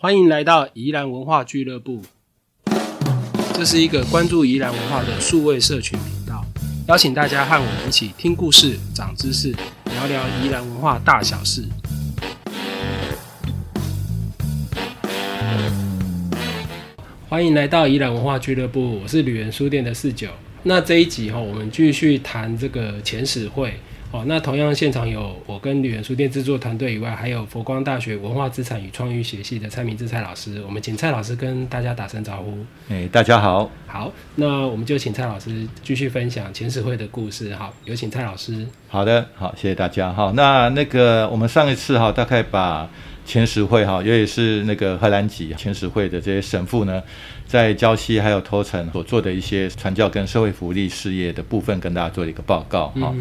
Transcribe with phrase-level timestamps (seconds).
[0.00, 2.00] 欢迎来到宜兰文化俱乐部，
[3.52, 6.44] 这是一个关注宜兰文化的数位社群频道，
[6.86, 9.50] 邀请大家和我们一起听故事、长知识，
[9.86, 11.64] 聊聊宜兰文化大小事。
[17.28, 20.28] 欢迎来到宜兰文化俱乐部，我是旅人书店的四九。
[20.62, 23.74] 那这一集哈，我们继续谈这个前史会。
[24.10, 30.62] 哦，那同样现场有我跟旅人书店制作团队以外，还有佛光大学文化资产与创意学系的蔡明志蔡老师。
[30.64, 32.58] 我们请蔡老师跟大家打声招呼。
[32.88, 33.70] 哎，大家好。
[33.86, 37.54] 好，那我们就请蔡老师继续分享前史会的故事。
[37.54, 38.66] 好，有请蔡老师。
[38.88, 40.10] 好的，好，谢谢大家。
[40.10, 42.88] 好，那那个我们上一次哈，大概把。
[43.28, 47.02] 前十会哈，尤其是那个荷兰籍前十会的这些神父呢，
[47.46, 53.14] 在礁溪还有头城所做的一些传教跟社会福利事业的部分，跟大家做了一个报告哈。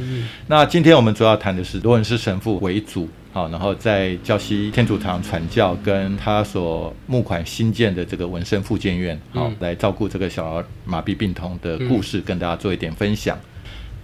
[0.48, 13.38] 那今天我们主要谈的是罗文斯神父为主，好，然后在教西天主堂传教，跟他所募款新建的这个文生复健院，好，来照顾这个小儿麻痹病童的故事，跟大家做一点分享。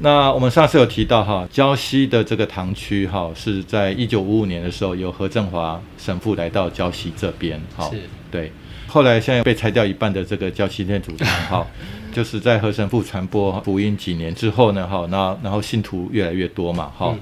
[0.04, 7.90] 那我们上次有提到哈，胶西的这个堂区哈，是在一九五五年的时候由何振华神父来到胶西这边，哈，
[8.30, 8.52] 对。
[8.86, 11.68] 后来现在被拆掉一半的这个胶西天主堂，哈，
[12.12, 17.16] 就是在何神父传播福音几年之后呢，哈，那然后信徒越来越多嘛，哈，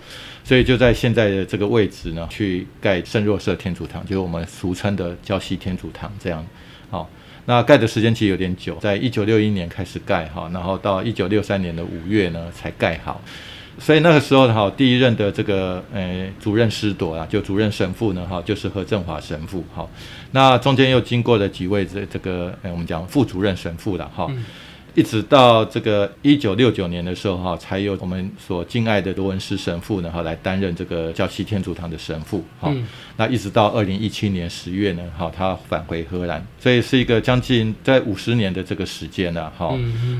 [0.43, 6.43] 所以就在现在的这个位置呢，去盖圣若瑟天主堂，就是我们俗称的胶西天主堂这样，
[6.89, 7.07] 好。
[7.45, 13.22] 那盖的时间其实有点久，在一九六一年开始盖哈，然后到一九六三年的五月呢才盖好，
[13.80, 19.88] 所以那个时候哈，第一任的这个呃主任师铎啊，就主任神父呢哈，就是何振华神父哈，
[20.31, 24.30] 那中间又经过了几位这这个呃我们讲副主任神父了哈。
[24.94, 32.73] 一直到这个一九六九年的时候，哈，才有我们所敬爱的罗文斯神父呢，哈，来担任这个教西天主堂的神父，哈。
[33.16, 39.73] 那一直到二零一七年十月呢，哈，他返回荷兰，所以是一个将近在五十年的这个时间了，哈。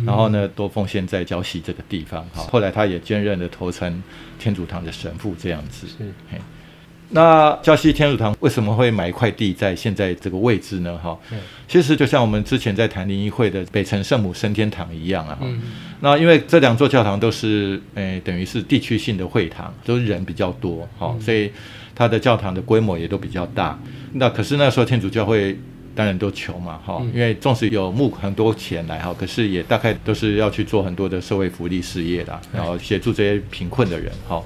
[0.06, 2.44] 然后呢，都奉献在教西这个地方，哈。
[2.44, 4.02] 后来他也兼任了头城
[4.40, 5.86] 天主堂的神父，这样子。
[5.88, 5.96] 是。
[7.14, 10.98] 那礁溪天主堂为什么会买一块地在现在这个位置呢？
[10.98, 11.18] 哈，
[11.68, 15.38] 其实就像我们之前在谈灵异会的北城圣母升天堂一样啊。
[16.00, 21.52] 那因为这两座教堂都是诶，等于是地区性的会堂，都是人比较多，哈，所以
[21.94, 23.78] 它的教堂的规模也都比较大。
[24.14, 25.60] 那可是那时候天主教会
[25.94, 34.42] 当然都穷嘛，哈，因为纵使有募很多钱来哈，可是也大概都是要去做很多的社会福利事业的，然后协助这些贫困的人，哈。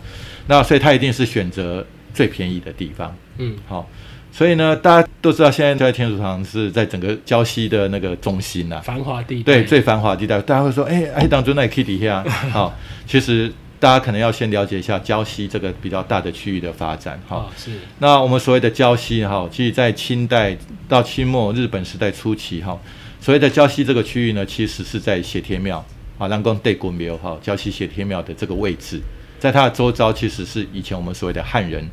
[0.47, 1.85] 那所以他一定是选择。
[2.15, 3.87] 最便宜的地方，嗯，好，
[4.31, 10.41] 所以呢，大家都知道，现在在天主堂是在整个礁溪的那个中心呐，繁华地带对最繁华地带。
[10.41, 12.73] 大家会说，哎，哎，当中那可以底下， 好，
[13.05, 17.71] 其实大家可能要先了解一下礁溪这个比较大的区域的发展，哈，是。
[17.99, 22.79] 那我们所谓的礁溪，哈，其实在清代到清末日本时代初期，哈，
[23.19, 25.85] 所谓的礁溪这个区域呢，其实是在斜天庙，
[26.17, 29.01] 啊，南宫对古庙，哈，礁溪谢天庙的这个位置，
[29.37, 31.85] 在它的周遭，其实是以前我们所谓的汉人。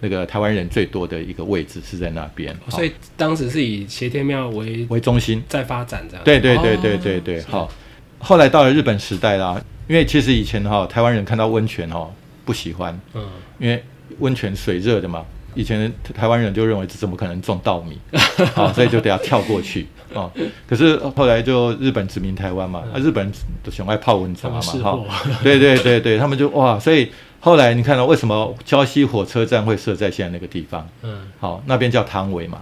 [0.00, 6.24] 那个台湾人最多的一个位置是在那边，所以当时是以斜天庙为为中心在发展这样。
[6.24, 7.70] 对对对对对对，好。
[8.20, 12.10] 后来到了日本时代啦，因为其实以前哈台湾人看到温泉哈
[12.44, 13.24] 不喜欢，嗯，
[13.58, 13.82] 因为
[14.18, 17.98] 温泉水热的嘛，以前台湾人就认为这怎么可能种稻米，
[18.54, 20.30] 好，所以就得要跳过去哦。
[20.68, 23.32] 可是后来就日本殖民台湾嘛，啊，日本人
[23.62, 24.98] 都喜欢泡温泉嘛，哈，
[25.42, 27.10] 对对对对，他们就哇，所以。
[27.40, 30.88] 后来你看到为什么礁溪火车站会设在现在那个地方？
[31.02, 32.60] 嗯，好，那边叫汤尾嘛，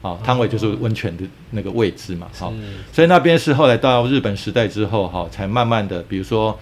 [0.00, 2.52] 好，汤尾就是温泉的那个位置嘛，好，
[2.92, 6.58] 所以那边是后来到日本时代之后，哈，才慢慢的，比如说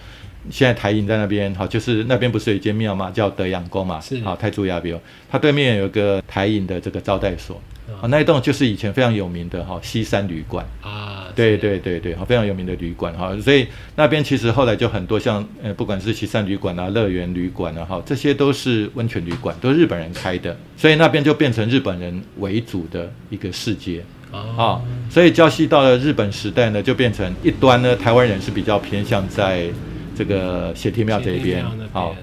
[0.49, 4.95] 现在台银在那边，好，就是那边不是有一间庙嘛，叫德阳宫嘛，是，好，太祖亚比
[5.29, 7.61] 它对面有个台银的这个招待所。
[7.99, 29.67] 啊，那一栋就是以前非常有名的哈西山旅馆啊，对对对对，好非常有名的旅馆哈，所以那边其实后来就很多像呃不管是西山旅馆啊、乐园旅馆啊哈，这些都是温泉旅馆，都是日本人开的，所以那边就变成日本人为主的一个世界啊，所以胶西到了日本时代呢，就变成一端呢台湾人是比较偏向在
[30.15, 32.15] 这个斜天庙这一边好。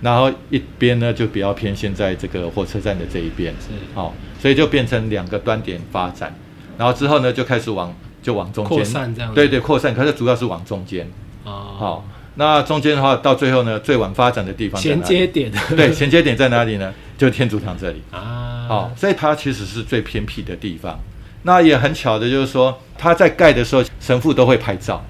[0.00, 6.34] 然后一边呢就比较偏现在这个火车站的这一边，是好，所以就变成两个端点发展。
[6.78, 11.10] 然后之后呢就开始往就往中间扩散这样，对对扩散，可是主要是往中间。
[11.44, 16.92] 哦，好，那中间的话到最后呢最晚发展的地方衔接点，对，衔接点在哪里呢？
[17.16, 18.66] 就天主堂这里啊。
[18.68, 20.98] 好，所以它其实是最偏僻的地方。
[21.44, 25.02] 那也很巧的就是说，它在盖的时候神父都会拍照。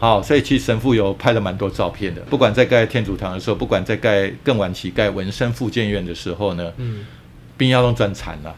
[0.00, 2.20] 好，所以其实神父有拍了蛮多照片的。
[2.22, 7.04] 不管在盖天主堂的时候，不管在盖更晚期盖文生复建院的时候呢，嗯，
[7.56, 8.54] 冰要都转残了，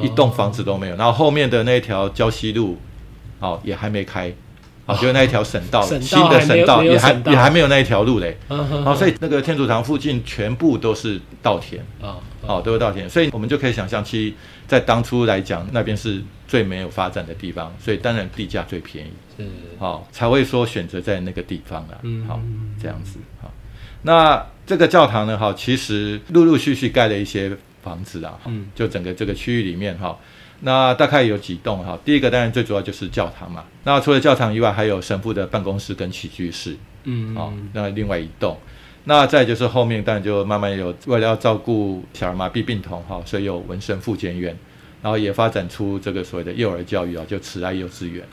[0.00, 0.96] 一栋房子都没有。
[0.96, 2.78] 然后后面的那条胶西路，
[3.38, 4.32] 好也还没开，
[4.94, 8.36] 好就是那一条省道，新的省道也还也还没有那一条路嘞。
[8.48, 14.34] 嗯哼好，所以那个天主堂附近全部都是稻田，啊，哦，都是稻田，所以我们就可以想象，其实
[14.66, 19.10] 在当初来讲，那边是最没有发展的地方，所以当然地价最便宜。
[19.36, 19.46] 是
[19.78, 21.98] 好、才会说选择在那个地方啊。
[22.02, 22.40] 嗯好、
[22.80, 23.50] 这样子好。
[24.02, 27.50] 那这个教堂呢，哈，其实陆陆续续盖了一些
[27.82, 30.18] 房子啊，嗯就整个这个区域里面哈。
[30.64, 33.64] 那大概有几栋哈，第一个当然最主要就是教堂嘛。
[33.82, 38.56] 那除了教堂以外，还有神父的办公室跟起居室，嗯哦，那另外一栋。
[39.04, 44.56] 那再就是后面当然就慢慢有为了要照顾小儿麻痹病童哈，所以有文生复健院，
[45.02, 48.24] 然后也发展出这个所谓的幼儿教育啊，就慈爱幼稚园。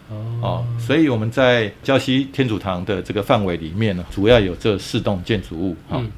[0.42, 5.76] 哦，所以我们在礁溪天主堂的这个范围里面呢，主要有这四栋建筑物。
[5.88, 6.12] 好、嗯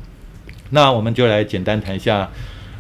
[0.73, 2.29] 那我们就来简单谈一下，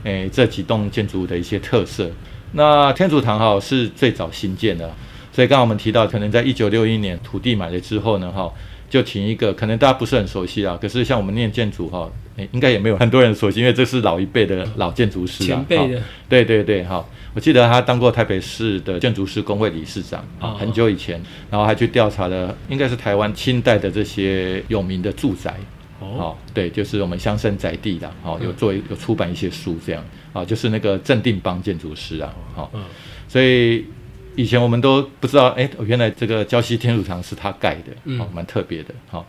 [0.03, 2.09] 诶、这几栋建筑物的一些特色。
[2.53, 4.93] 那天主堂哈是最早新建的，
[5.31, 8.51] 所以刚刚我们提到，可能在一九六一年土地买了之后呢，哈，
[8.89, 16.01] 就请一个可能大家不是很熟悉啊，可是像我们念建筑哈，诶应该也没有很多人熟悉，因为这是老一辈的老建筑师啊，哈前辈的。
[16.27, 25.55] 对对对，哈，我记得他当过台北市的建筑师工会理事长啊哦，很久以前，然后还去调查了，应该是台湾清代的这些有名的住宅。
[26.01, 26.07] 哦。
[26.19, 30.03] 哦，对，就是我们乡绅宅地的，哦，有做有出版一些书这样，
[30.33, 32.83] 啊，就是那个镇定邦建筑师啊，好、嗯。
[33.29, 33.85] 所以
[34.35, 38.19] 以前我们都不知道，哎，原来这个胶西天主堂是他盖的，嗯。
[38.19, 39.25] 好、蛮特别的，好、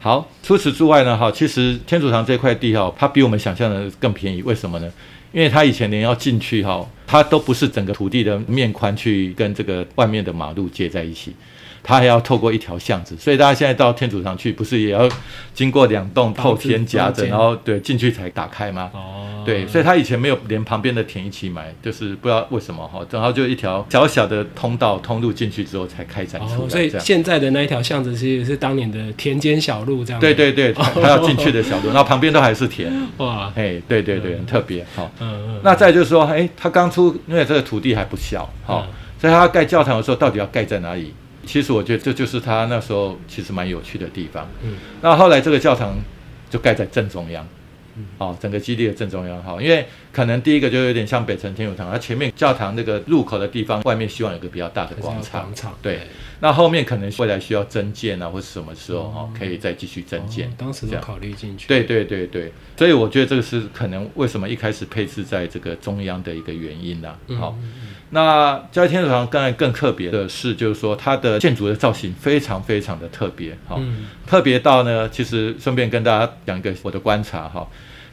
[0.00, 4.92] 好，除此之外呢，哈，其实天主堂这块地哈，它比我们想象的更便宜，为什么呢？
[5.32, 11.34] 因为它以前连要进去哈，它都不是整个土地的面宽去跟这个外面的马路接在一起，
[11.84, 15.06] 它还要透过一条巷子，所以大家现在到天主堂去，不是也要
[15.52, 18.90] 经过两栋透天夹着，然后对进去才打开吗？
[18.94, 26.90] 哦，对，所以他以前没有连旁边的田一起买，就是不知道为什么哈，然后就一条小小的通道通路进去之后才开展出哦，来，所以。
[26.98, 30.18] 现在的那一条巷子其实是当年的田间小路，这样。
[30.18, 35.10] 对，对对，他他要进去的小路，然后旁边都还是田，哇，哎，对对对，很特别哈。
[35.20, 41.12] 嗯嗯，那再就是说，哎，他刚出，因为这个土地还不小，哈、嗯所以他盖教堂的时候，到底要盖在哪里？
[41.44, 44.48] 其实我觉得这就是他那时候其实蛮有趣的地方。
[44.62, 45.96] 嗯，那后来这个教堂
[46.50, 47.46] 就盖在正中央，
[48.18, 49.42] 哦，整个基地的正中央。
[49.42, 55.74] 哈，因为可能第一个就有点像北城天主堂，它前面教堂那个入口的地方，外面希望有个比较大的广场，广场。
[55.82, 56.00] 对，
[56.40, 60.48] 那后面可能未来需要增建啊，或是什么时候哦，可以再继续增建。
[60.48, 61.68] 哦当时都考虑进去。
[61.68, 67.56] 对对对对，所以我觉得这个是可能为什么一开始配置在这个中央的一个原因啦、嗯好、
[68.10, 74.06] 那教天主堂当然更特别的是，就是说它的建筑的造型非常非常的特别，好、嗯。
[74.26, 77.66] 特别到呢，其实顺便跟大家讲一个我的观察哈，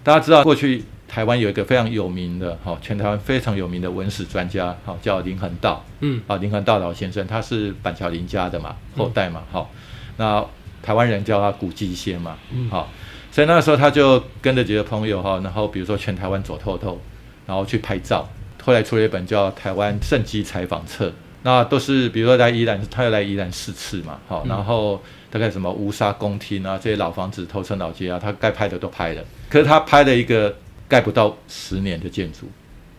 [0.04, 6.20] 大家知道过去台湾有一个非常有名的哈，全台湾非常有名的文史专家，哈，叫林恒道，嗯。
[6.26, 9.70] 啊，林恒道老先生，他是板桥林家的嘛，后代嘛，哈、
[10.18, 10.44] 那
[10.82, 12.68] 台湾人叫他古迹仙嘛，嗯。
[12.72, 12.90] 好、
[13.32, 17.00] 所以那时候他就跟着几个朋友哈，然后比如说全台湾走透透，
[17.46, 18.28] 然后去拍照。
[18.64, 21.08] 后来出了一本叫《台湾圣迹采访册》，
[21.44, 29.24] 那都是比如说来宜兰，他要来宜兰四次嘛，好、然后大概什么乌沙公厅啊，这些老房子、头城老街啊，他该拍的都拍了。
[29.50, 30.56] 可是他拍了一个
[30.88, 32.50] 盖不到十年的建筑，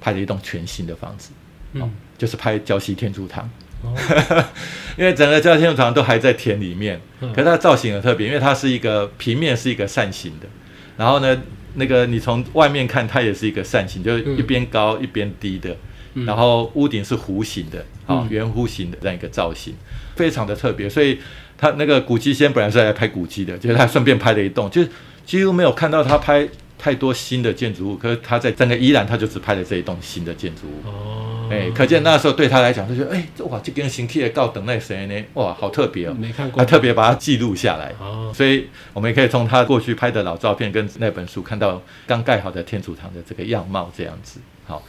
[0.01, 1.31] 拍了一栋全新的房子，
[1.75, 3.49] 哦嗯，就是拍礁溪天主堂。
[3.83, 3.95] 哦。
[4.99, 7.33] 因为整个礁溪天主堂都还在田里面，嗯。
[7.33, 10.47] 可是它的造型很特别，因为它是一个平面是一个扇形的，
[10.97, 11.41] 然后呢，
[11.75, 15.77] 那个你从外面看它也是一个扇形，就是一边高一边低的，
[16.15, 16.25] 嗯。
[16.27, 19.75] 然后屋顶是弧形的，啊、嗯圆弧形的这样一个造型，
[20.17, 20.89] 非常的特别。
[20.89, 21.19] 所以
[21.57, 24.89] 他那个古迹先本来是来拍古迹的，就是他顺便拍了一栋，就是
[25.25, 26.49] 几乎没有看到他拍
[26.83, 30.89] 太多新的建筑物，可是他在整个宜兰他就只拍了这一栋新的建筑物。
[30.89, 35.25] 哦，哎、可见那时候对他来讲，就觉得，哎、这哇，这跟新起的高等那谁呢？
[35.35, 37.95] 哇，好特别哦，没看过他特别把它记录下来。
[38.01, 44.41] 哦，所以我们也可以从他过去拍的老照片跟那本书看到刚盖好的天主堂的这个样貌，这样子。
[44.67, 44.83] 好，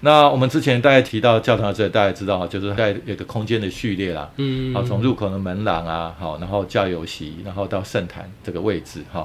[0.00, 4.28] 那我们之前大概提到教堂这，大家知道哈，就是大概有个空间的序列啦。
[4.38, 9.24] 嗯，好，从入口的门廊啊，好，然后教友席，然后到圣坛这个位置，哈。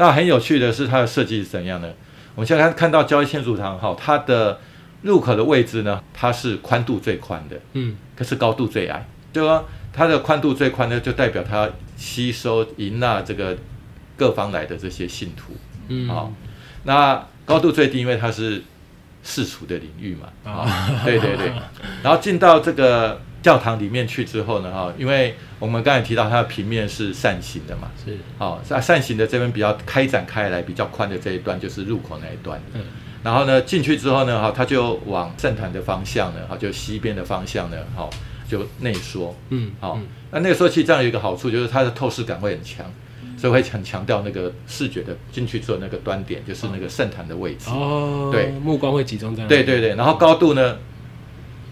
[0.00, 1.88] 那很有趣的是，它的设计是怎样呢？
[2.34, 4.58] 我们现在看看到教天主堂，哈，它的
[5.02, 7.94] 入口的位置呢，它是宽度最宽的，嗯。
[8.16, 13.54] 可是高度最矮，就说它的宽度最宽呢，就代表它吸收迎纳这个
[14.16, 15.52] 各方来的这些信徒，
[15.88, 16.32] 嗯，好、
[16.84, 18.62] 那高度最低，因为它是
[19.22, 21.52] 世俗的领域嘛，啊、对对对，
[22.02, 32.82] 然后进到这个教堂里面去之后呢，哈、因为我们刚才提到它的平面是扇形的嘛，是，好、那扇形的这边比较开展开来比较宽的这一段就是入口那一段，嗯。
[33.22, 38.08] 然后呢进去之后呢，哈，它就往圣坛的方向呢，哈，就西边的方向呢，哈，
[38.48, 42.86] 就内缩，嗯，好嗯，那内缩器这样有一个好处就是它的透视感会很强，
[43.36, 47.68] 所以会很强调那个视觉的进去之后那个端点，就是那个圣坛的位置。
[47.70, 48.48] 哦，对。
[48.62, 50.78] 目光会集中在对对对，然后高度呢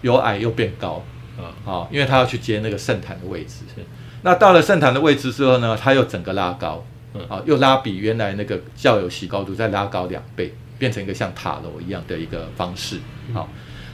[0.01, 1.03] 由矮又变高，
[1.41, 3.81] 啊，啊，因为他要去接那个圣坛的位置是。
[4.21, 12.97] 那到了圣坛的位置之后呢，他又整个拉高嗯，啊，又拉比原来那个教友席高度再拉高两倍，变成一个像塔楼一样的一个方式。
[13.33, 13.49] 好，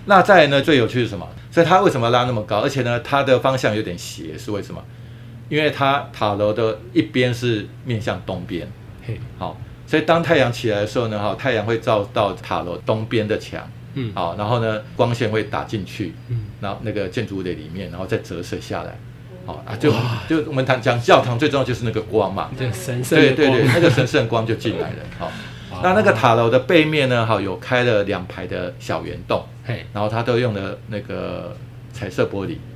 [0.06, 1.28] 那再来呢，最有趣是什么？
[1.52, 2.60] 所以他为什么拉那么高？
[2.60, 4.84] 而且呢，它的方向有点斜，是为什么？
[5.48, 8.68] 因为它塔楼的一边是面向东边，
[9.06, 13.62] 嘿，好，所以当太阳起来的时候呢，哈，太阳会照到塔楼东边的墙，
[13.96, 18.98] 嗯，好，然后呢，光线会打进去，嗯，然后那个建筑物的里面，然后再折射下来，
[19.46, 19.92] 好啊，就
[20.30, 25.32] 就我们谈讲教堂最重要就是那个光嘛，对神圣的光对对对，那个神圣光就进来了， 好，
[25.84, 31.56] 那那个塔楼的背面呢，好，有开了两排的小圆洞，嘿，然后它都用了那个
[31.94, 32.75] 彩色玻璃，好，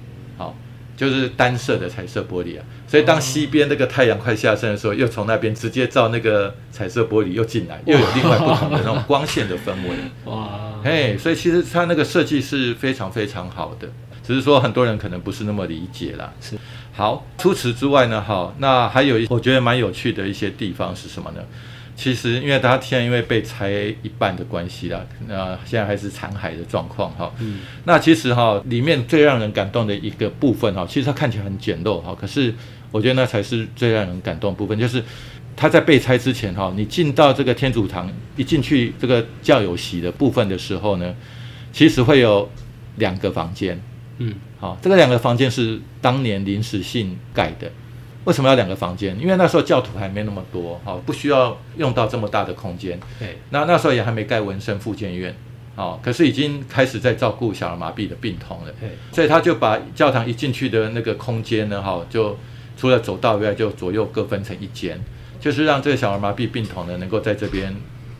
[1.00, 2.66] 就是单色的彩色玻璃啊。
[2.86, 9.96] 所以当西边那个太阳快下山的时候，又从那边直接照那个彩色玻璃又进来，又有另外不同的那种光线的氛围。
[10.26, 13.88] 哇，嘿，所以其实它那个设计是非常非常好的，
[14.22, 16.34] 只是说很多人可能不是那么理解啦。
[16.42, 16.58] 是，
[16.92, 21.42] 好，除此之外呢，好，那还有一我觉得蛮有趣的一些地方是什么呢？
[22.00, 23.70] 其实因为它现在因为被拆
[24.02, 27.30] 一半的关系啦，那现在还是残骸的状况哈。
[27.40, 32.56] 嗯，那其实哈，里面最让人感动的一个部分哈，其实它看起来很简陋哈，可是
[32.90, 35.04] 我觉得那才是最让人感动的部分，就是
[35.58, 41.14] 它在被拆之前哈，你进到这个天主堂，一进去这个教友席的部分的时候呢，
[41.74, 42.50] 其实会有
[42.96, 43.78] 两个房间，
[44.20, 47.70] 嗯，好，这个两个房间是当年临时性盖的。
[48.26, 49.18] 为什么要两个房间？
[49.20, 53.00] 因为那时候教徒还没那么多，好，不需要用到这么大的空间。
[53.18, 55.34] 对，那那时候也还没盖文生复健院，
[55.76, 62.38] 哦，可是已经开始在照顾小儿麻痹的病童了，对，所以他就把教堂一进去的那个空间呢，哈，就
[62.78, 65.00] 除了走道以外，就左右各分成一间，
[65.40, 67.74] 就是让这个小儿麻痹病童呢，能够在这边，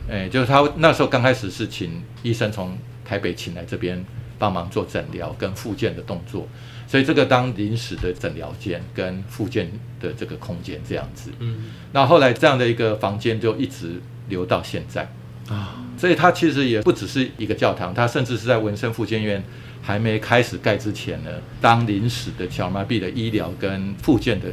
[0.08, 4.02] 哎，就是他那时候刚开始是请医生从台北请来这边
[4.40, 6.48] 帮忙做诊疗跟复健的动作，
[6.88, 9.70] 所以这个当临时的诊疗间跟复健
[10.00, 11.30] 的这个空间这样子。
[11.38, 15.08] 嗯，那后来这样的一个房间就一直留到现在。
[15.48, 19.42] 啊，所以它其实也不只是一个教堂，它甚至是在文生复健院
[19.82, 21.30] 还没开始盖之前呢，
[21.60, 24.46] 当临时的小麻痹的医疗跟复健的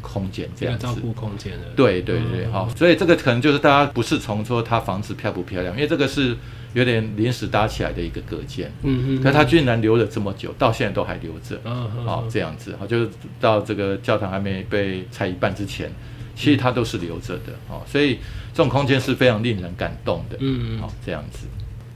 [0.00, 0.94] 空间这样子照。
[1.02, 6.36] 顾空间的，，对对对，嗯好、所以这个可能就是大家不是从说它房子漂不漂亮，因为这个是
[6.74, 11.58] 有点临时搭起来的一个隔间，嗯嗯，可他居然留了这么久，到现在都还留着。
[11.64, 13.08] 嗯嗯，哦，这样子，好，就是
[13.40, 15.90] 到这个教堂还没被拆一半之前，
[16.34, 18.18] 其实它都是留着的，哦，所以
[18.52, 20.78] 这种空间是非常令人感动的，嗯嗯。
[20.80, 21.46] 好、这样子。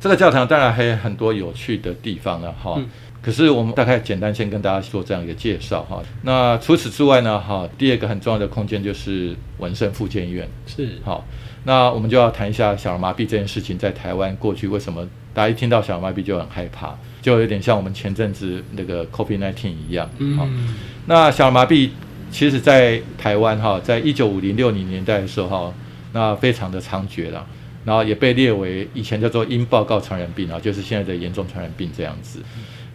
[0.00, 2.88] 这个教堂当然还有很多有趣的地方了，哈、嗯。
[3.20, 6.00] 可是我们大概简单先跟大家做这样一个介绍哈。
[6.22, 11.26] 那除此之外呢，哈，第二个很重要的空间就是文生复健院，是，好，
[11.64, 20.06] 那我们就要谈一下小儿麻痹这件事情，在台湾过去为什么大家一听到小儿麻痹就很害怕，就有点像我们前阵子那个 COVID-19 一样。
[20.36, 20.74] 好，嗯，
[21.06, 21.90] 那小儿麻痹
[22.30, 25.74] 其实，在台湾哈，在一九五零六零年代的时候哈，
[26.12, 27.46] 那非常的猖獗了，
[27.84, 32.40] 然后也被列为以前叫做因报告传染病啊，就是现在的严重传染病这样子。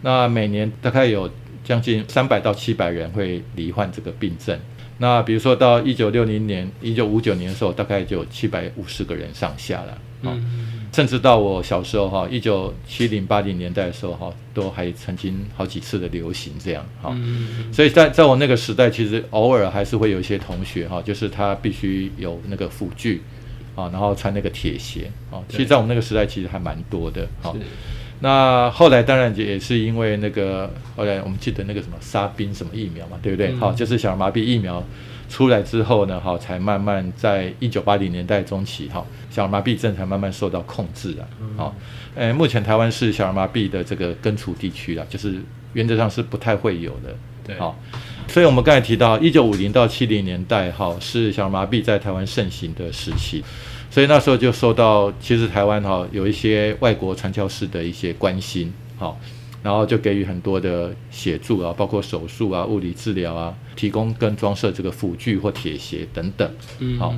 [0.02, 1.30] 那每年大概有
[1.62, 4.58] 将近三百到七百人会罹患这个病症。
[4.98, 9.98] 那比如说到一九六零年、一九五九年的时候，大概就有七百五十个人上下了。
[10.22, 17.10] 哦嗯，甚至到我小时候哈，一九七零八零年代的时候哈，都还曾经好几次的流行这样哈。
[17.12, 23.20] 嗯，所以在在我那个时代，其实偶尔还是会有一些同学哈，就是他必须有那个辅具
[23.74, 25.42] 啊，然后穿那个铁鞋啊。
[25.48, 27.54] 其实，在我们那个时代，其实还蛮多的哈。
[28.14, 33.52] 是，那后来当然也是因为那个后来我们记得那个什么沙宾什么疫苗嘛，对不对？
[33.52, 34.82] 嗯好、就是小儿麻痹疫苗
[35.28, 41.24] 出来之后呢，好、才慢慢在一九八零年代中期，哈、小儿麻痹症才慢慢受到控制啊。
[41.56, 41.74] 好、
[42.14, 45.36] 呃，目前台湾是小儿麻痹的这个根除地区啊，就是
[45.72, 47.14] 原则上是不太会有的。
[47.46, 47.78] 对，好、
[48.28, 53.42] 所以我们刚才提到一九五零到七零年代，哈、是小儿麻痹在台湾盛行的时期。
[53.94, 59.20] 所以那时候就受到，其实台湾哈、有一些外国传教士的一些关心，好、
[59.62, 66.50] 然后就给予很多的协助啊，包括手术啊、物理治疗啊，提供跟装设这个辅具或铁鞋等等。
[66.80, 67.14] 嗯，好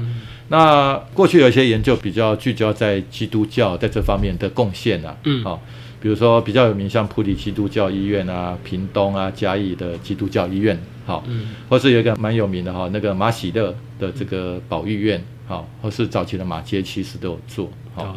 [0.49, 5.43] 那过去有一些研究比较聚焦在基督教在这方面的贡献啊，嗯。
[5.43, 5.63] 好、
[5.99, 18.17] 比如说比较有名像普里基督教医院啊、屏东啊、嘉义的基督教医院，好、嗯，或是有一个蛮有名的哈，那个马喜乐的这个保育院，好，或是早期的马街其实都有做，好好，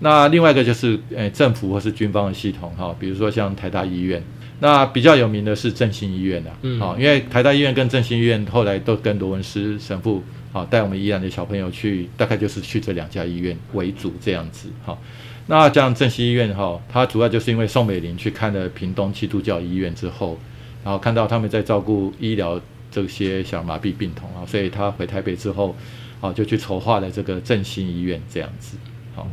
[0.00, 4.22] 那另外一个就是呃政府或是军方的系统哈，比如说像台大医院。
[4.60, 10.20] 那比较有名的是振兴医院的，嗯，好，因为台大医院跟振兴医院后来都跟罗文斯神父，
[10.52, 15.00] 好带我们宜兰的小朋友去，大概就是去这两家医院为主这样子，好。
[15.46, 20.36] 那这样振兴医院哈，它主要就是因为宋美龄去看了屏东基督教医院之后，
[20.84, 25.76] 然后看到他们在照顾医疗这些小儿麻痹病童啊，所以他回台北之后，
[26.20, 28.76] 好就去筹划了这个振兴医院这样子，
[29.14, 29.26] 好。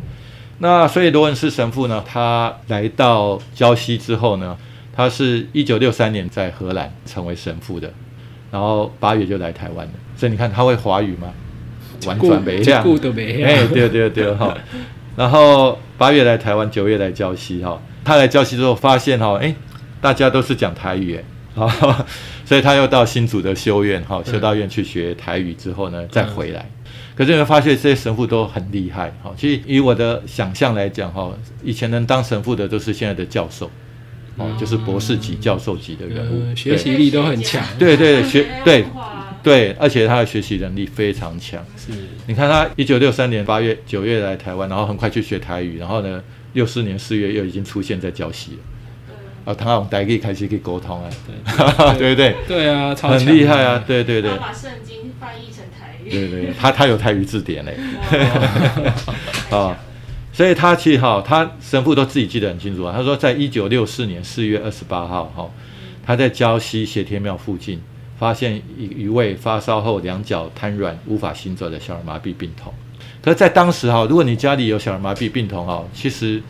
[0.60, 4.58] 那所以罗文斯神父呢，他来到礁溪之后呢？
[4.98, 7.92] 他是一九六三年在荷兰成为神父的，
[8.50, 9.92] 然后八月就来台湾了。
[10.16, 11.34] 所以你看他会华语吗？
[12.08, 12.82] 完全没样。
[12.82, 14.58] 哎，对对对哈。
[15.18, 17.82] 然后八月来台湾，九月来礁溪哈。
[18.06, 19.54] 他来礁溪之后发现哈，哎，
[20.00, 21.22] 大家都是讲台语
[21.56, 21.68] 哎，
[22.46, 26.70] 所以他又到新竹的修院哈，修道院去学台语之后呢，再回来。
[27.16, 29.34] 可是你会发现这些神父都很厉害哈。
[29.38, 31.32] 其实以我的想象来讲哈，
[31.64, 33.72] 以前能当神父的都是现在的教授。
[34.38, 37.66] 哦，就是博士级、教授级的人物，学习力都很强。
[37.80, 38.84] 对对，学对
[39.42, 41.64] 对，而且他的学习能力非常强。
[41.78, 41.94] 是，
[42.28, 48.58] 你看他一九六三年八月、九月来台湾，然后很快去学台语，然后呢，六四年四月又已经出现在教西了。
[49.46, 51.10] 啊，他用台语开始可以沟通啊，
[51.98, 52.36] 对对 对？
[52.46, 54.32] 对啊，很厉害啊，对对对。
[56.16, 57.78] 对对，他他有泰语字典嘞。
[59.50, 59.78] 啊。
[60.36, 62.94] 所以他其实哈，他神父都自己记得很清楚啊。
[62.94, 65.50] 他说，在一九六四年四月二十八号，哈，
[66.06, 67.82] 他在礁溪斜天庙附近
[68.20, 72.74] 发现一一位发烧后两脚瘫软、无法行走的小儿麻痹病童。
[73.22, 76.44] 可是，在当时哈，如果你家里有小儿麻痹病童哈，其实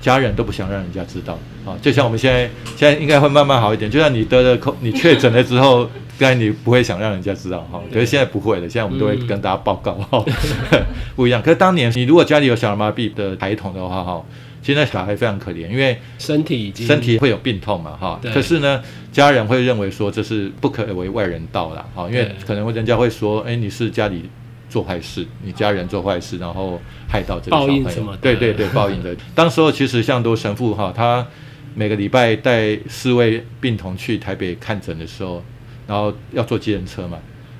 [0.00, 1.76] 家人都不想让人家知道啊。
[1.82, 3.90] 就像我们现在，现在应该会慢慢好一点。
[3.90, 5.86] 就像你得了你确诊了之后。
[6.18, 10.24] 刚才你不会想让人家知道哈，可是现在不会了，现在我们都会跟大家报告哈，
[11.14, 11.42] 不一样。
[11.42, 14.24] 可是当年你如果家里有小儿麻痹的孩童的话哈，
[14.62, 18.18] 现在小孩非常可怜，因为身体身体会有病痛嘛哈。
[18.32, 18.82] 可是呢，
[19.12, 24.24] 家人会认为说这是不可为外人道了哈，因为可能人家会说，哎，你是家里
[24.70, 28.16] 做坏事，你家人做坏事，然后害到这个小朋友。
[28.22, 29.14] 对对对，报应的。
[29.34, 31.26] 当时候其实像多神父哈，他
[31.74, 35.44] 每个礼拜带四位病童去台北看诊的时候。
[35.86, 37.18] 然后要坐机人车嘛，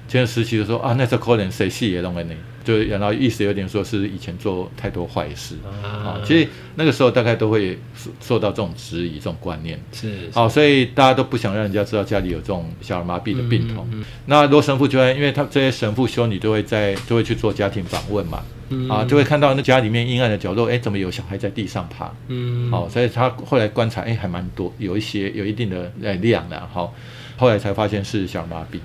[0.09, 2.35] 前段时期就说啊，那这可能谁戏也弄给你，
[2.65, 5.57] 就然后意思有点说是以前做太多坏事。
[5.83, 6.21] 啊。
[6.25, 7.79] 其实那个时候大概都会
[8.21, 9.81] 受到这种质疑、这种观念。
[9.93, 13.87] 是好，所以大家都不想让人家知道家里有这种小儿麻痹的病童。
[14.27, 18.43] 那罗神父就会，因为他这些神父修女都会在都会去做家庭访问嘛，
[18.89, 22.13] 啊，就会看到那家里面阴暗的角落，哎，怎么有小孩在地上爬？
[22.29, 26.95] 嗯，好，所以他后来观察，哎，还蛮多，有一些有一定的哎量的，好。
[27.37, 28.79] 后来才发现是小儿麻痹，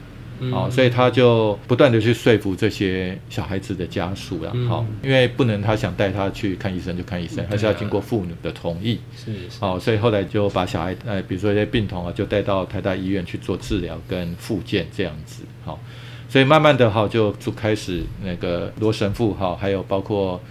[0.52, 15.80] 哦，所以他就不断的去说服这些小孩子的家属了，好，因为不能他想带他去看医生就看医生，还是要经过父母的同意，是，好，所以后来就把小孩，呃，比如说一些病童啊，就带到台大医院去做治疗跟复健这样子，好，
[16.28, 20.42] 所以慢慢的哈就就开始那个罗神父哈，还有包括，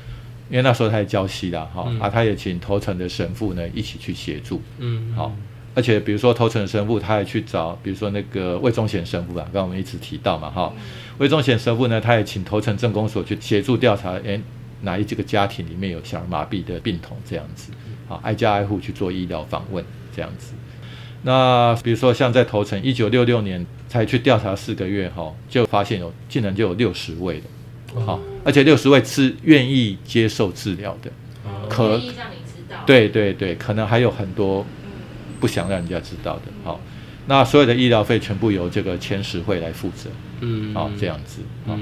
[0.48, 5.34] 因为那时候他在教西啦，哈，啊，他也请头城的神父呢一起去协助，嗯，好。
[5.72, 10.72] 而且，比如说头城神父，他也去找，比如说那个魏忠贤神父啊，刚刚我们一直提到嘛，哈，
[11.18, 14.40] 魏忠贤神父呢，他也请头城镇公所去协助调查，哎，
[14.83, 17.70] 哪一几个家庭里面有小儿麻痹的病童这样子，
[18.09, 20.54] 啊，挨家挨户去做医疗访问这样子。
[21.22, 31.12] 那比如说像在头城，一九六六年才去调查四个月，哈，就发现有竟然就有六十位的，好，而且六十位是愿意接受治疗的，
[31.68, 32.00] 可
[32.85, 34.66] 对对对，可能还有很多。
[35.40, 36.79] 不想让人家知道的，好，
[37.26, 41.79] 那所有的医疗费全部由这个前十会来负责，嗯，好，这样子，啊，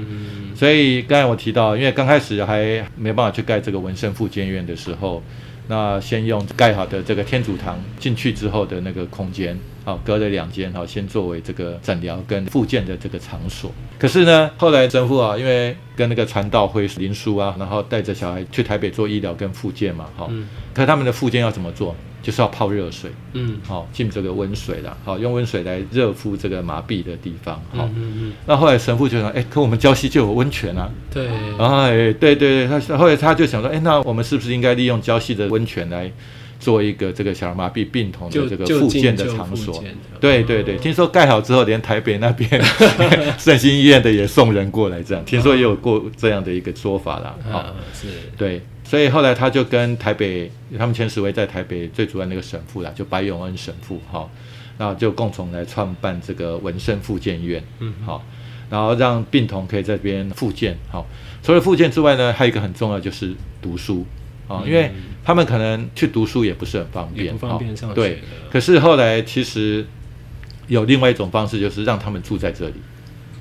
[0.55, 5.21] 所以刚才我提到，因为刚开始还没办法去盖这个文圣复健院的时候，
[5.67, 9.57] 那先用盖好的这个天主堂进去之后的那个空间，
[9.89, 13.71] 好，隔了两间，好，先作为这个诊疗跟复健的这个场所。
[13.97, 20.31] 可是呢，后来神父啊，因为跟那个传道会林叔啊，然后带着小孩去台北做医疗跟复健嘛，好，
[20.75, 21.95] 可他们的复健要怎么做？
[22.21, 36.11] 就是要泡热水，嗯，好浸这个温水啦，好用温水来热敷这个麻痹的地方，好，嗯嗯那后来神父就说，哎，可我们礁溪就有温泉啊，对，哎，对对对，他后来他就想说，哎，那我们是不是应该利用礁溪的温泉来
[36.59, 39.83] 做一个这个小儿麻痹病童的这个复健的场所？
[40.19, 42.49] 对对对，听说盖好之后，连台北那边
[43.39, 47.35] 圣心医院的也送人过来，这样听说也有过这样的一个说法啦。
[47.49, 48.61] 啊，是，对。
[48.83, 54.27] 所以后来他就跟台北，他们前十位在台北最主要那个神父啦，就白永恩神父哈，
[54.79, 58.25] 然后就共同来创办这个文圣复健院，嗯，好，
[58.67, 61.05] 然后让病童可以在这边复健，好。
[61.43, 64.03] 除了复健之外呢，还有一个很重要就是读书，
[64.49, 64.91] 啊，因为
[65.23, 67.75] 他们可能去读书也不是很方便，也不方便哦。
[67.75, 68.19] 上学对，
[68.51, 69.85] 可是后来其实
[70.67, 72.73] 有另外一种方式，就是让他们住在这里，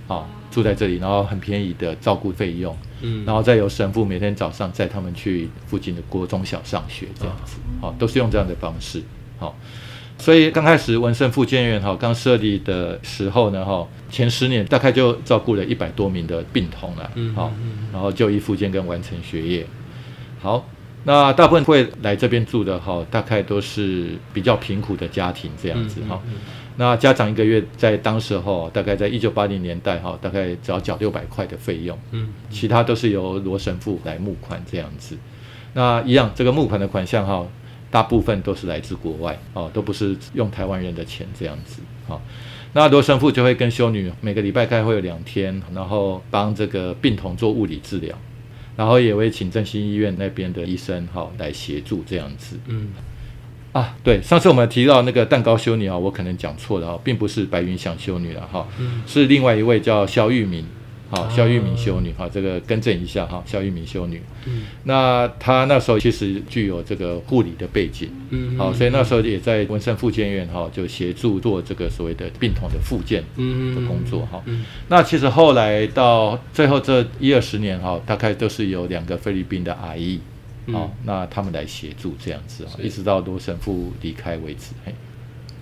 [0.06, 3.24] 啊，住在这里，然后很便宜的照顾费用，嗯。
[3.24, 9.02] 然后再由神父每天早上载他们去附近的国中小上学，这样子，好、都是用这样的方式，
[9.38, 9.56] 好、
[10.18, 17.50] 所以刚开始文圣复健院哈刚设立的时候呢哈，前十年大概就照顾了一百多名的病童了，嗯好、
[17.94, 19.66] 然后就医复健跟完成学业，
[20.40, 20.68] 好。
[21.04, 26.20] 那大部分会来这边住的哈，大概都是比较贫苦的家庭这样子哈。
[26.76, 35.16] 那家长一个月在当时候，大概在一九八零年代哈，大概只要缴六百块的费用，嗯其他都是由罗神父来募款这样子。
[35.74, 37.46] 那一样，这个募款的款项哈，
[37.90, 42.20] 大部分都是来自国外哦，都不是用台湾人的钱这样子哦。
[42.74, 48.16] 那罗神父就会跟修女每个礼拜开会有两天，然后帮这个病童做物理治疗，
[48.78, 52.56] 然后也会请振兴医院那边的医生哈来协助这样子。
[52.68, 52.90] 嗯。
[53.72, 59.02] 啊，对，上次我们提到那个蛋糕修女啊，我可能讲错了哈，并不是白云祥修女了哈，嗯。
[59.04, 60.64] 是另外一位叫肖玉敏，
[61.10, 64.20] 好，哦肖玉明修女哈，这个更正一下哈，肖玉明修女。
[64.46, 74.42] 嗯那她那时候其实具有这个护理的背景，嗯好，所以那时候也在文山复健院哈，就协助做这个所谓的病童的复健嗯的工作哈。
[74.46, 80.20] 嗯那其实后来到最后这一二十年哈，大概都是有两个菲律宾的阿姨，
[80.66, 84.72] 嗯哦，那他们来协助这样子啊，一直到罗神父离开为止。
[84.84, 84.94] 嘿，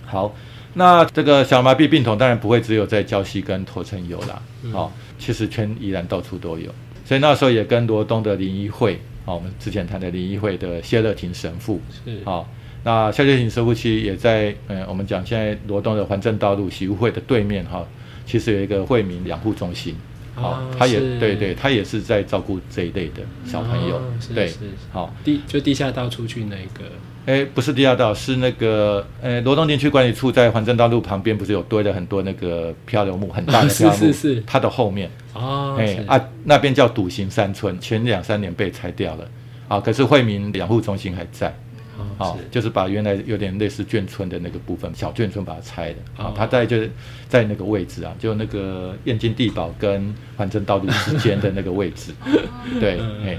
[0.05, 0.35] 好，
[0.79, 4.73] 那这个小麻痹病童当然不会只有在礁溪跟头城有啦，嗯。
[4.75, 6.71] 哦，其实全宜兰到处都有，
[7.03, 12.23] 所以那时候也跟罗东的灵医会，哦，我们之前谈的灵医会的谢乐廷神父，是。
[12.25, 12.47] 好、
[12.85, 17.83] 那谢乐廷神父其实也在，嗯，我们讲现在罗东的环镇道路喜务会的对面哈、
[18.27, 19.97] 其实有一个惠民养护中心。
[20.35, 21.19] 好、啊他也是。
[21.19, 23.99] 对对，他也是在照顾这一类的小朋友，
[24.35, 24.53] 对
[24.93, 26.85] 好，地就地下道出去那个
[27.27, 36.05] 哎，不是地下道，是那个，呃，罗东地区管理处在环镇道路旁边，不是有堆了很多那个漂流木，很大的是 漂流木，是是它的后面，哦是。
[36.07, 39.29] 哎啊，那边叫笃行山村，前两三年被拆掉了，
[39.67, 41.53] 啊，可是惠民养护中心还在，
[41.99, 46.89] 哦啊，就是把原来有点类似眷村的那个部分，小眷村把它拆了，啊哦，它在就是
[47.29, 52.13] 在那个位置啊，就那个燕京地堡跟环镇道路之间的那个位置，
[52.79, 53.37] 对，嗯哎。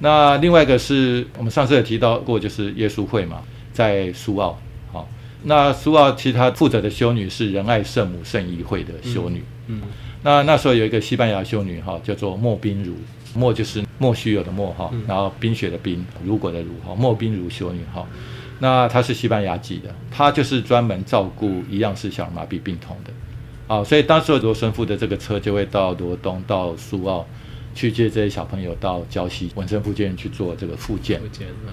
[0.00, 4.58] 那另外一个是我们上次也提到过，就是耶稣会嘛，在苏澳。
[4.92, 5.08] 好、
[5.44, 9.42] 那苏澳其实他负责的修女是仁爱圣母圣仪会的修女。
[9.68, 9.82] 嗯
[10.22, 12.94] 那那时候有一个西班牙修女哈，叫做莫冰如，
[13.34, 18.04] 莫就是莫须有的莫哈，嗯然后冰雪的冰，如果的如哈，莫冰如修女哈。
[18.58, 23.12] 那她是西班牙籍的，她就是专门照顾一样是小儿麻痹病童的。
[23.68, 27.26] 啊，所以当时罗神父的这个车就会到罗东、到苏澳
[27.76, 31.20] 去接这些小朋友到礁溪文生复健去做这个复健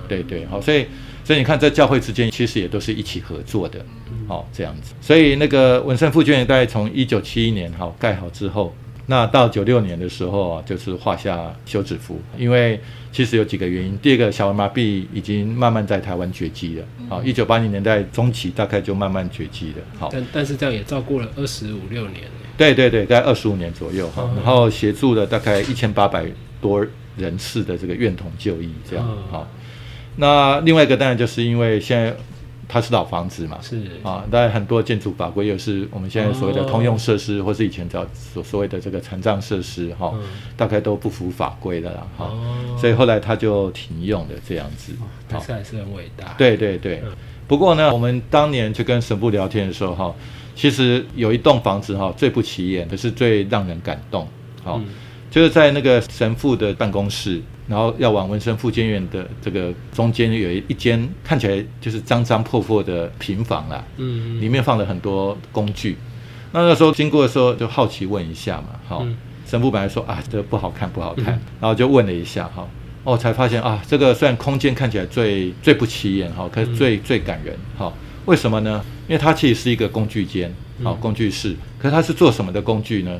[0.07, 0.85] 对对，好，所以
[1.23, 3.83] 所以你看，在教会之间其实也都是一起合作的，
[4.27, 4.93] 好、这样子。
[4.99, 12.79] 所以那个文生复健大概从一九七一年好盖好之后，那到九六年的时候啊，就是画下休止符，因为
[13.11, 13.97] 其实有几个原因。
[13.99, 20.09] 第二个，小儿麻痹已经慢慢在台湾绝迹了，好、一九八零年代中期大概就慢慢绝迹了，好。
[20.11, 22.23] 但但是这样也照顾了二十五六年
[22.55, 24.35] 对对对，大概二十五年左右哈，嗯。
[24.35, 26.25] 然后协助了大概一千八百
[26.61, 26.85] 多
[27.17, 29.23] 人次的这个院童就医这样嗯。
[29.31, 29.47] 好。
[30.15, 32.15] 那另外一个当然就是因为现在
[32.67, 33.81] 它是老房子嘛，是。
[34.03, 36.65] 啊，当然很多建筑法规又是我们现在所谓的哦。
[36.65, 40.21] 通用设施，或是以前叫所所谓的这个残障设施哈，嗯。
[40.55, 42.77] 大概都不符法规的啦哈，哦。
[42.79, 44.93] 所以后来它就停用的这样子。
[44.99, 46.35] 好但是还是很伟大。
[46.37, 47.01] 对对对。
[47.03, 47.11] 嗯。
[47.45, 50.15] 不过呢，我们当年去跟神父聊天的时候哈，
[50.55, 54.27] 其实有一栋房子哈最不起眼，可是最让人感动。
[54.63, 54.85] 好、嗯。
[55.29, 65.97] 就是在那个神父的办公室，然后要往文生复健院的这个中间有一一间看起来就是脏脏破破的平房啦，嗯里面放了很多工具。
[66.51, 69.17] 那那时候经过的时候就好奇问一下嘛，好、嗯。
[69.47, 71.25] 神父本来说啊这个不好看不好看，
[71.59, 72.67] 然后就问了一下哈，
[73.03, 77.91] 哦才发现啊这个虽然空间看起来最最不起眼哈，可是最、最感人哈，
[78.25, 78.83] 为什么呢？
[79.07, 83.19] 因为它其实是一个工具间，好、嗯工具室，可是它是做什么的工具呢？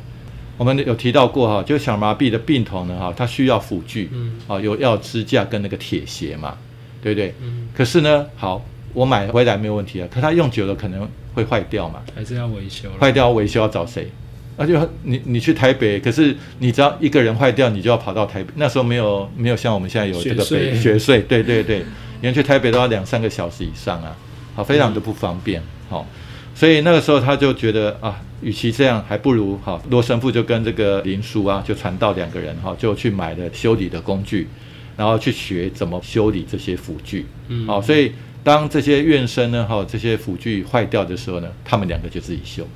[0.58, 6.56] 我们有提到过哈，就小麻痹的病童呢哈，他需要辅具，嗯啊有要支架跟那个铁鞋嘛，
[7.02, 7.34] 对不对？
[7.42, 8.63] 嗯可是呢，好，
[8.94, 14.10] 我买回来没有问题啊，可他用久了可能会坏掉嘛，还是要维修坏掉维修要找谁？
[14.56, 18.54] 而且你你去台北，可是你只要一个人坏掉，你就要跑到台北。
[18.56, 21.84] 那时候没有没有像我们现在有这个北学税，对对对，
[22.22, 24.16] 你去台北都要两三个小时以上啊，
[24.56, 26.06] 好，非常的不方便，好，
[26.54, 34.48] 所以那个时候他就觉得啊，与其这样，还不如好罗神父就跟这个林叔啊，就传道两个人哈，就去买了修理的工具，
[34.96, 37.26] 然后去学怎么修理这些辅具。
[37.48, 38.12] 嗯好、所以
[38.44, 42.68] 当这些院生呢，哈、这些辅具坏掉的时候呢，他们两个就自己修。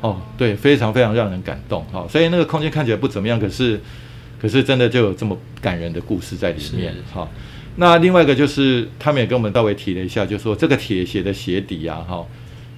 [0.00, 1.84] 哦，对，非常非常让人感动。
[1.92, 3.80] 哈、所以那个空间看起来不怎么样，可是
[4.40, 7.00] 可是真的就有这么感人的故事在里面是。
[7.14, 7.28] 哈、
[7.76, 12.24] 那另外一个就是他们也跟我们稍微提了一下，就说这个铁鞋的鞋底啊，哈、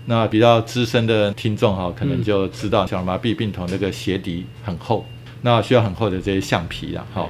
[0.06, 5.04] 那比较资深的听众哈，可能就知道小儿麻痹病童那个鞋底很厚，
[5.42, 7.28] 那需要很厚的这些橡皮啦，哈。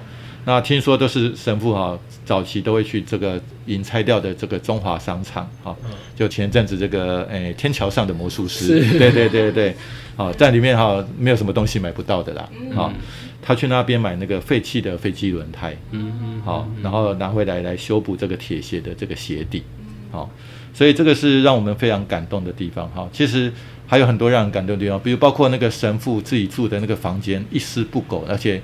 [0.48, 5.74] 那听说都是神父哈，早期都会去这个引拆掉的这个中华商场哈，
[6.14, 9.74] 就前阵子这个诶天桥上的魔术师，是对对对对，
[10.14, 12.92] 好在里面哈没有什么东西买不到的啦，好，
[13.40, 19.62] 他去那边买那个废弃的飞机轮胎，嗯嗯，好，然后拿回来来修补这个铁鞋的这个鞋底，
[20.10, 20.28] 好，
[20.74, 23.08] 所以这个是让我们非常感动的地方哈。
[23.12, 23.52] 其实
[23.86, 28.60] 还有很多让人感动的地方，比如包括那个神父自己住的那个房间一丝不苟，而且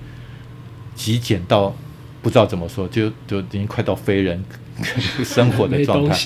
[0.94, 1.74] 极简到
[2.20, 4.42] 不知道怎么说，就就已经快到非人
[5.24, 6.16] 生活的状态。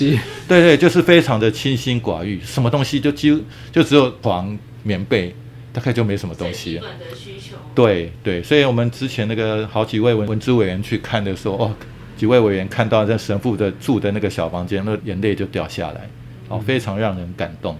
[0.47, 3.39] 对对，就是非常的清心寡欲，什么东西就几乎
[3.71, 5.35] 就只有床、棉被，
[5.77, 6.81] 大概就没什么东西。
[7.75, 11.75] 对对，所以我们之前那个好几位文文资委员去看的时候，哦，
[12.17, 16.09] 几位委员看到这神父的住的那个小房间，那眼泪就掉下来，
[16.47, 17.77] 哦，非常让人感动。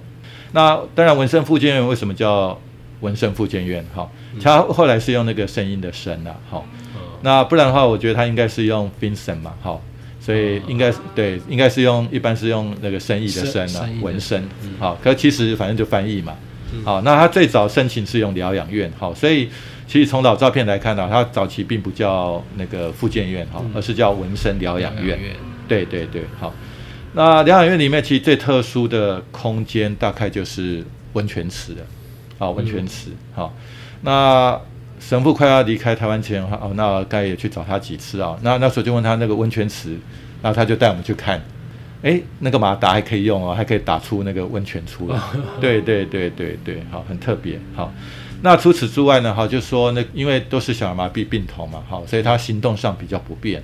[0.52, 2.62] 那当然，文圣复健院为什么叫
[3.00, 3.84] 文圣复健院？
[3.96, 4.08] 哈、
[4.40, 6.68] 他后来是用那个声音的声啊，好、
[7.24, 9.82] 那不然的话，我觉得他应该是用 Vincent 嘛，好、
[10.22, 16.36] 所以应该是对，应该是用一般是用那个生意的生啊文生好，可其实反正就翻译嘛，
[16.84, 19.50] 好，那他最早申请是用疗养院，好，所以
[19.88, 25.18] 其实从老照片来看呢，他早期并不叫那个复健院哈，而是叫纹身疗养院，
[25.68, 26.54] 对对对，好，
[27.14, 31.82] 那疗养院里面其实最特殊的空间大概就是温泉池了，
[32.38, 33.54] 好，温泉池，好，
[34.02, 34.60] 那
[35.00, 38.38] 神父快要离开台湾前，哦，那该也去找他几次啊。
[38.42, 39.92] 那那时候就问他那个温泉池，
[40.42, 41.42] 然后他就带我们去看，
[42.04, 45.20] 诶，那个马达还可以用哦，还可以打出那个温泉出来。
[45.60, 47.60] 对对对对对，好，很特别。
[47.76, 47.92] 好，
[48.44, 53.64] 那除此之外呢，哈，就说那因为都是小儿麻痹病童嘛，好，所以他行动上比较不便。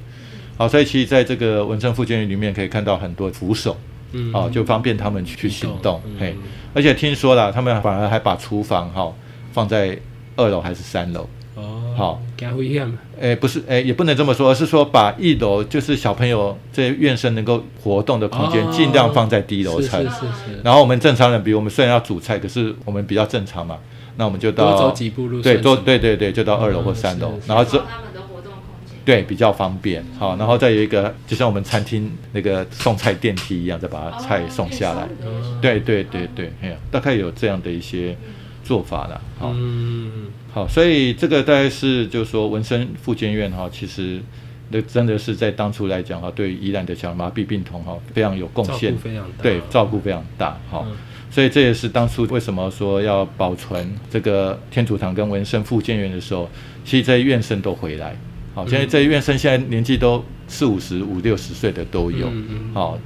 [0.58, 3.78] 好，所以其实在这个文政复健院里面可以看到很多扶手，
[4.14, 6.02] 嗯哦，就方便他们去行动。
[6.06, 6.36] 嗯嘿，
[6.74, 9.14] 而且听说了，他们反而还把厨房哈、
[9.52, 9.98] 放在
[10.36, 11.30] 二楼还是三楼。
[11.56, 20.02] 哦，好，加危险，诶，不是，诶，也不能这么说，而是说把一楼就是小朋友这些院生能够活动的空间，哦尽量放在低楼层。
[20.04, 20.22] 是是是
[20.54, 23.78] 是，然后我们正常人，比如我们虽然要煮菜，可是我们比较正常嘛，
[24.18, 28.96] 那我们就到多走几步路对，多对对对，就到二楼或嗯三楼是，然后这找他们的活动空间。
[29.06, 30.04] 对比较方便。
[30.20, 35.08] 好，然后再有一个，就像我们餐厅那个送菜电梯一样，再把菜送下来。
[35.26, 38.16] 嗯对对对对，哎呀，大概有这样的一些
[38.64, 39.22] 做法了。
[39.38, 44.22] 好，嗯，好，所以这个大概是就是说文生复健院哈，其实
[44.70, 50.58] 那真的是在当初来讲哈，对于宜兰的小儿麻痹病童哈非常有贡献，非常大，对，照顾非常大。
[50.70, 50.96] 好，嗯
[51.34, 56.48] 所以这也是当初为什么说要保存这个天主堂跟文生复健院的时候，
[56.86, 58.16] 其实这些院生都回来。
[58.54, 62.28] 好，现在这些院生现在年纪都四五十、五六十岁的都有。
[62.28, 63.00] 嗯嗯好，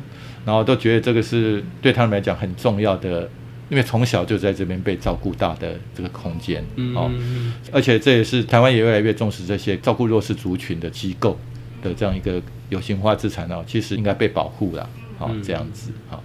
[0.45, 3.29] 然后都觉得这个是对他们来讲很重要的，
[3.69, 6.63] 因为从小就在这边被照顾大的这个空间。
[6.75, 11.37] 嗯哦，嗯而且这也是台湾也越来越重视这些照顾弱势族群的机构
[11.81, 14.87] 的这样一个有形化资产哦，其实应该被保护啦。
[15.19, 16.23] 好、嗯这样子好，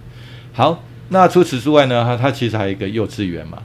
[0.53, 3.63] 好，那除此之外呢，它它其实还有一个幼稚园嘛，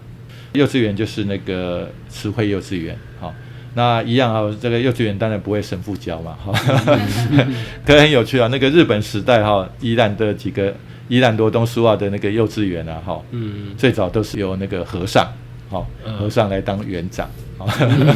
[0.54, 3.34] 幼稚园就是那个慈惠幼稚园，好、
[3.74, 6.52] 那一样啊，这个幼稚园当然不会神父教嘛，哈、
[7.84, 8.48] 可很有趣啊。
[8.48, 10.74] 那个日本时代哈、依然的几个
[11.08, 15.26] 宜兰多东苏澳的那个幼稚园啊，哈、嗯，最早都是由那个和尚，
[15.68, 16.16] 好、嗯。
[16.18, 17.66] 和尚来当园长，好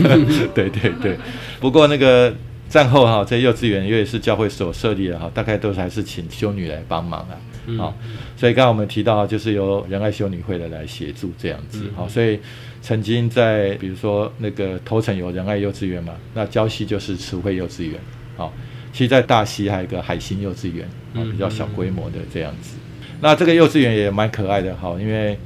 [0.55, 1.19] 对对对。
[1.59, 2.35] 不过那个
[2.69, 7.79] 战后哈、这幼稚园因为是教会所设立的哈，大概都是还是请修女来帮忙啊，嗯。
[7.79, 7.97] 好、
[8.37, 12.39] 所以刚刚我们提到就是由仁爱修女会的来协助这样子，好、所以
[12.83, 17.99] 曾经在比如说那个头城有仁爱幼稚园嘛，那礁溪就是慈惠幼稚园，
[18.37, 18.53] 好、
[18.93, 22.77] 其实在大溪还有一个海星幼稚园，啊、嗯比较小规模的这样子。
[23.23, 25.39] 那这个幼稚园也蛮可爱的，哈，因为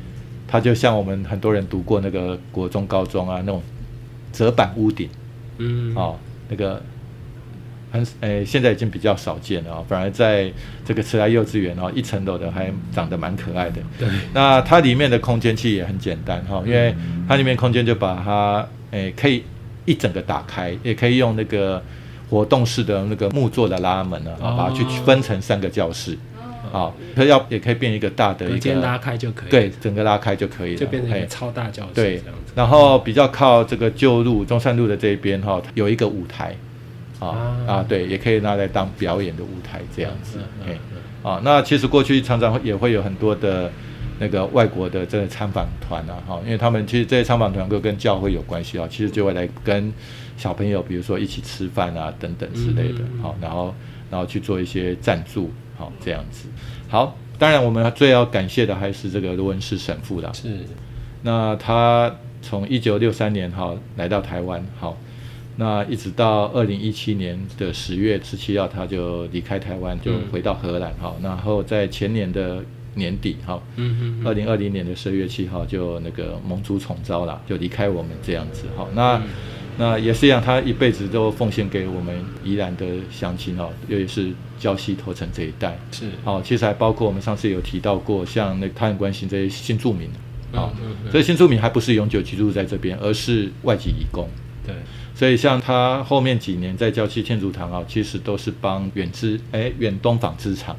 [0.48, 3.62] 它就像我们很多人读过那个国中、高中啊那种
[4.32, 5.10] 折板屋顶，
[5.58, 6.16] 嗯，哦，
[6.48, 6.82] 那个
[7.92, 10.50] 很诶、现在已经比较少见了啊、反而在
[10.86, 13.82] 这个慈爱幼稚园哦，一层楼的还长得蛮可爱的。
[13.98, 16.94] 对，那它里面的空间其实也很简单哈、因为
[17.28, 19.44] 它里面空间就把它诶、可以
[19.84, 21.82] 一整个打开，也可以用那个
[22.30, 26.16] 活动式的那个木做的拉门呢，啊、把它去哦分成三个教室。
[26.70, 32.22] 好，它要也可以变一个大的一个间拉，开就可以，对，，整个拉开就可以了，就变成一个超大教室对
[32.54, 36.56] 然后比较靠这个旧路中山路的这一边哈、有一个舞台，
[37.18, 40.66] 啊啊啊，对，也可以拿来当表演的舞台这样子嗯嗯。
[40.68, 43.70] 嘿嗯啊，那其实过去常常会也会有很多的
[44.20, 49.92] 那个外国的这个参访团啊，哈，因为他们其实这些参访团都跟教会有关系啊，其实就会来跟
[50.36, 53.74] 小朋友，比如说一起吃饭啊等等之类的嗯嗯嗯，好，然后
[54.08, 56.48] 然后去做一些赞助，好这样子。
[56.88, 60.58] 好，当然我们最要感谢的还是这个罗文氏神父啦，是
[61.22, 64.96] 那他从一九六三年哈来到台湾，好，
[65.56, 72.62] 那一直到二零一七年的十月十七号，他就离开台湾，就回到荷兰，哈、然后在前年的
[72.94, 79.20] 年底，哈，嗯二零二零年的十二月七号就那个蒙主重召了，就离开我们这样子，好，那。
[79.78, 85.78] 那也是一样，他一辈子都奉献给我们宜兰的乡亲哦，尤其是礁溪头城这一带。
[85.92, 86.06] 是。
[86.24, 90.08] 哦、其实还包括我们上次有提到过，像那个他很关心这些新住民，
[90.52, 91.10] 啊、嗯嗯嗯。
[91.10, 94.28] 所以新住民还不是永久居住在这边，而是外籍移工。
[94.64, 94.74] 对。
[95.14, 100.76] 所以像他后面几年在礁溪天主堂啊，其实都是帮远之哎远东纺织厂。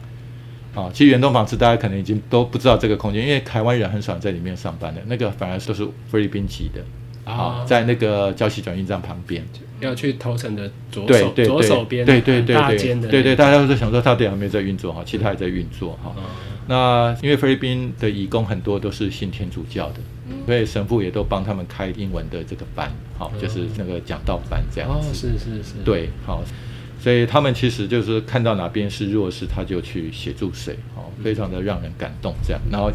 [0.75, 6.83] 啊，其实远东纺织大家可能已经都不知道这个空间，因为台湾人很少在里面上班的，那个反而都是菲律宾籍的
[7.27, 9.45] 啊啊，在那个胶溪转运站旁边。
[9.79, 16.13] 要去头城的左手对对对左手边对对对很大对间的对对，大家都在想说到底有没有在运作哈，其实它还在运作哈。
[16.17, 16.23] 嗯
[16.69, 20.01] 那因为菲律宾的义工很多都是信天主教的，
[20.45, 25.13] 所以神父也都帮他们开英文的这个班，好，就是那个讲道班这样哦子。
[25.13, 26.43] 是是是对，好，
[26.99, 32.61] 所以他们其实就是看到哪边是弱势，他就去协助谁，哦，非常的让人感动这样。
[32.69, 32.91] 然后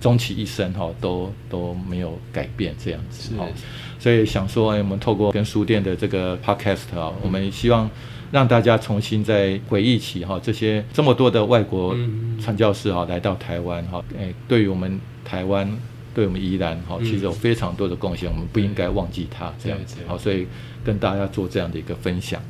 [0.00, 3.48] 终其一生哈、都都没有改变这样子哈哦。
[3.98, 7.90] 所以想说，哎，我们透过跟书店的这个 podcast 啊，我们希望
[8.30, 15.70] 让大家重新再回忆起哈、这些这么多的外国嗯传教士哈、来到台湾哈，哎，对于我们台湾。
[16.14, 20.46] 对我们宜兰哈，嗯其实有非常多的贡献，我们不应该忘记他这样子对对好，所以
[20.84, 22.40] 跟大家做这样的一个分享。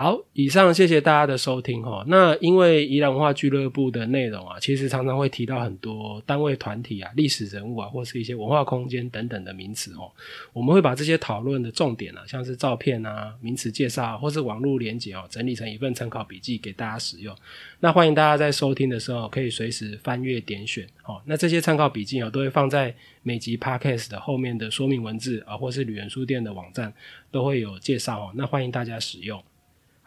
[0.00, 2.04] 好，以上谢谢大家的收听哈。
[2.06, 10.08] 那因为宜兰文化俱乐部的内容啊，其实常常会提到很多单位、团体啊、历史人物啊，或是一些文化空间等等的名词哦。
[10.52, 17.34] 我们会把这些讨论的重点啊，像是照片啊、名词介绍，或是网络连结哦，整理成一份参考笔记给大家使用。
[17.80, 21.20] 那欢迎大家在收听的时候可以随时翻阅点选哦。
[21.24, 26.94] 那这些参考笔记哦，都会放在每集 podcast 的后面的说明文字啊，或是旅人书店的网站
[27.32, 28.32] 都会有介绍哦。
[28.36, 29.42] 那欢迎大家使用。